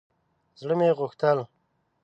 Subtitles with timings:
[0.59, 1.37] زړه مې غوښتل